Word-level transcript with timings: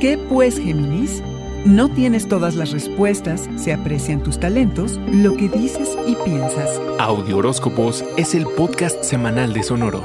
¿Qué 0.00 0.18
pues, 0.18 0.58
Géminis? 0.58 1.22
No 1.64 1.88
tienes 1.88 2.28
todas 2.28 2.54
las 2.54 2.70
respuestas, 2.70 3.48
se 3.56 3.72
aprecian 3.72 4.22
tus 4.22 4.38
talentos, 4.38 5.00
lo 5.10 5.34
que 5.34 5.48
dices 5.48 5.96
y 6.06 6.14
piensas. 6.16 6.78
Audio 6.98 7.38
Horóscopos 7.38 8.04
es 8.18 8.34
el 8.34 8.44
podcast 8.44 9.02
semanal 9.02 9.54
de 9.54 9.62
Sonoro. 9.62 10.02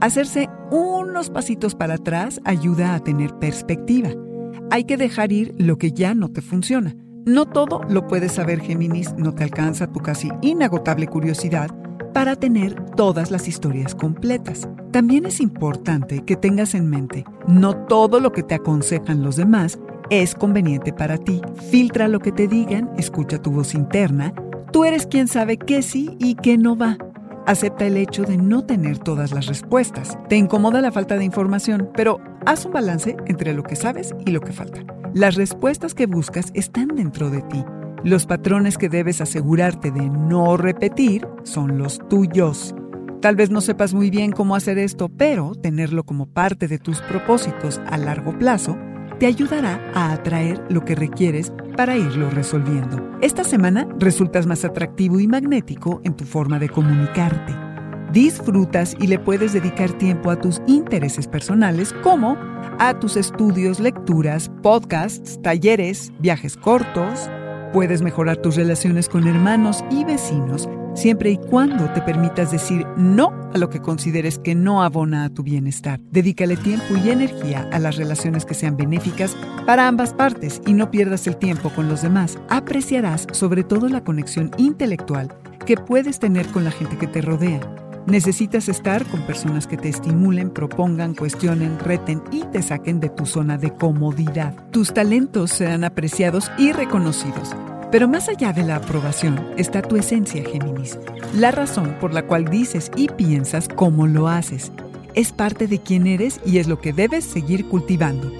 Hacerse 0.00 0.50
unos 0.70 1.30
pasitos 1.30 1.74
para 1.74 1.94
atrás 1.94 2.42
ayuda 2.44 2.94
a 2.94 3.00
tener 3.00 3.34
perspectiva. 3.38 4.10
Hay 4.70 4.84
que 4.84 4.98
dejar 4.98 5.32
ir 5.32 5.54
lo 5.56 5.78
que 5.78 5.92
ya 5.92 6.14
no 6.14 6.28
te 6.28 6.42
funciona. 6.42 6.94
No 7.24 7.46
todo 7.46 7.80
lo 7.88 8.06
puedes 8.08 8.32
saber, 8.32 8.60
Géminis, 8.60 9.14
no 9.14 9.32
te 9.32 9.42
alcanza 9.42 9.86
tu 9.86 10.00
casi 10.00 10.28
inagotable 10.42 11.06
curiosidad 11.06 11.70
para 12.16 12.34
tener 12.34 12.82
todas 12.96 13.30
las 13.30 13.46
historias 13.46 13.94
completas. 13.94 14.66
También 14.90 15.26
es 15.26 15.38
importante 15.38 16.24
que 16.24 16.34
tengas 16.34 16.74
en 16.74 16.88
mente, 16.88 17.26
no 17.46 17.76
todo 17.76 18.20
lo 18.20 18.32
que 18.32 18.42
te 18.42 18.54
aconsejan 18.54 19.22
los 19.22 19.36
demás 19.36 19.78
es 20.08 20.34
conveniente 20.34 20.94
para 20.94 21.18
ti. 21.18 21.42
Filtra 21.70 22.08
lo 22.08 22.20
que 22.20 22.32
te 22.32 22.48
digan, 22.48 22.90
escucha 22.96 23.42
tu 23.42 23.50
voz 23.50 23.74
interna. 23.74 24.32
Tú 24.72 24.86
eres 24.86 25.06
quien 25.06 25.28
sabe 25.28 25.58
qué 25.58 25.82
sí 25.82 26.16
y 26.18 26.36
qué 26.36 26.56
no 26.56 26.74
va. 26.74 26.96
Acepta 27.44 27.84
el 27.84 27.98
hecho 27.98 28.22
de 28.22 28.38
no 28.38 28.64
tener 28.64 28.96
todas 28.98 29.34
las 29.34 29.44
respuestas. 29.44 30.16
Te 30.30 30.38
incomoda 30.38 30.80
la 30.80 30.92
falta 30.92 31.18
de 31.18 31.24
información, 31.26 31.90
pero 31.94 32.18
haz 32.46 32.64
un 32.64 32.72
balance 32.72 33.14
entre 33.26 33.52
lo 33.52 33.62
que 33.62 33.76
sabes 33.76 34.14
y 34.24 34.30
lo 34.30 34.40
que 34.40 34.54
falta. 34.54 34.86
Las 35.12 35.34
respuestas 35.34 35.92
que 35.92 36.06
buscas 36.06 36.50
están 36.54 36.88
dentro 36.96 37.28
de 37.28 37.42
ti 37.42 37.62
los 38.04 38.26
patrones 38.26 38.78
que 38.78 38.88
debes 38.88 39.20
asegurarte 39.20 39.90
de 39.90 40.08
no 40.08 40.56
repetir 40.56 41.26
son 41.42 41.78
los 41.78 41.98
tuyos. 42.08 42.74
Tal 43.20 43.34
vez 43.34 43.50
no 43.50 43.60
sepas 43.60 43.94
muy 43.94 44.10
bien 44.10 44.30
cómo 44.32 44.54
hacer 44.54 44.78
esto, 44.78 45.08
pero 45.08 45.54
tenerlo 45.54 46.04
como 46.04 46.26
parte 46.26 46.68
de 46.68 46.78
tus 46.78 47.00
propósitos 47.00 47.80
a 47.86 47.96
largo 47.96 48.38
plazo 48.38 48.76
te 49.18 49.26
ayudará 49.26 49.80
a 49.94 50.12
atraer 50.12 50.62
lo 50.68 50.84
que 50.84 50.94
requieres 50.94 51.52
para 51.76 51.96
irlo 51.96 52.30
resolviendo. 52.30 53.02
Esta 53.22 53.44
semana 53.44 53.88
resultas 53.98 54.46
más 54.46 54.64
atractivo 54.64 55.18
y 55.20 55.26
magnético 55.26 56.00
en 56.04 56.14
tu 56.14 56.24
forma 56.24 56.58
de 56.58 56.68
comunicarte. 56.68 57.54
Disfrutas 58.12 58.94
y 59.00 59.06
le 59.06 59.18
puedes 59.18 59.52
dedicar 59.52 59.92
tiempo 59.92 60.30
a 60.30 60.38
tus 60.38 60.60
intereses 60.66 61.26
personales 61.26 61.94
como 62.02 62.36
a 62.78 62.98
tus 62.98 63.16
estudios, 63.16 63.80
lecturas, 63.80 64.50
podcasts, 64.62 65.40
talleres, 65.42 66.12
viajes 66.20 66.56
cortos, 66.56 67.30
Puedes 67.72 68.02
mejorar 68.02 68.36
tus 68.38 68.56
relaciones 68.56 69.08
con 69.08 69.26
hermanos 69.26 69.84
y 69.90 70.04
vecinos 70.04 70.68
siempre 70.96 71.30
y 71.30 71.36
cuando 71.36 71.92
te 71.92 72.00
permitas 72.00 72.50
decir 72.50 72.86
no 72.96 73.30
a 73.54 73.58
lo 73.58 73.68
que 73.68 73.80
consideres 73.80 74.38
que 74.38 74.54
no 74.54 74.82
abona 74.82 75.24
a 75.24 75.30
tu 75.30 75.42
bienestar. 75.42 76.00
Dedícale 76.10 76.56
tiempo 76.56 76.96
y 77.04 77.10
energía 77.10 77.68
a 77.72 77.78
las 77.78 77.96
relaciones 77.96 78.44
que 78.44 78.54
sean 78.54 78.76
benéficas 78.76 79.36
para 79.66 79.86
ambas 79.86 80.14
partes 80.14 80.60
y 80.66 80.72
no 80.72 80.90
pierdas 80.90 81.26
el 81.26 81.36
tiempo 81.36 81.70
con 81.70 81.88
los 81.88 82.02
demás. 82.02 82.38
Apreciarás 82.48 83.26
sobre 83.32 83.62
todo 83.62 83.88
la 83.88 84.02
conexión 84.02 84.50
intelectual 84.56 85.34
que 85.64 85.76
puedes 85.76 86.18
tener 86.18 86.46
con 86.48 86.64
la 86.64 86.70
gente 86.70 86.96
que 86.96 87.06
te 87.06 87.20
rodea. 87.20 87.60
Necesitas 88.06 88.68
estar 88.68 89.04
con 89.06 89.22
personas 89.22 89.66
que 89.66 89.76
te 89.76 89.88
estimulen, 89.88 90.50
propongan, 90.50 91.14
cuestionen, 91.14 91.76
reten 91.80 92.22
y 92.30 92.44
te 92.44 92.62
saquen 92.62 93.00
de 93.00 93.08
tu 93.08 93.26
zona 93.26 93.58
de 93.58 93.72
comodidad. 93.72 94.54
Tus 94.70 94.94
talentos 94.94 95.50
serán 95.50 95.82
apreciados 95.82 96.52
y 96.56 96.70
reconocidos. 96.70 97.56
Pero 97.90 98.06
más 98.06 98.28
allá 98.28 98.52
de 98.52 98.62
la 98.62 98.76
aprobación 98.76 99.44
está 99.56 99.82
tu 99.82 99.96
esencia, 99.96 100.44
Géminis. 100.44 101.00
La 101.34 101.50
razón 101.50 101.96
por 102.00 102.14
la 102.14 102.22
cual 102.26 102.44
dices 102.44 102.92
y 102.94 103.08
piensas 103.08 103.68
cómo 103.68 104.06
lo 104.06 104.28
haces. 104.28 104.70
Es 105.14 105.32
parte 105.32 105.66
de 105.66 105.80
quién 105.80 106.06
eres 106.06 106.40
y 106.46 106.58
es 106.58 106.68
lo 106.68 106.78
que 106.78 106.92
debes 106.92 107.24
seguir 107.24 107.66
cultivando. 107.66 108.30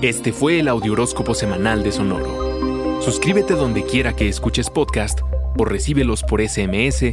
Este 0.00 0.32
fue 0.32 0.60
el 0.60 0.68
Audioróscopo 0.68 1.34
Semanal 1.34 1.82
de 1.82 1.92
Sonoro. 1.92 3.02
Suscríbete 3.02 3.52
donde 3.52 3.84
quiera 3.84 4.14
que 4.16 4.28
escuches 4.28 4.70
podcast 4.70 5.20
o 5.58 5.64
recíbelos 5.66 6.22
por 6.22 6.40
SMS 6.40 7.12